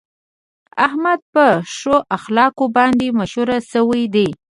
[0.85, 1.45] احمد په
[1.75, 4.27] ښو اخلاقو باندې مشهور شوی دی.